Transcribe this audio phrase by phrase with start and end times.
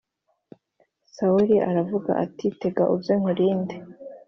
[1.15, 3.75] Sawuli aravuga ati tega uze nkurinde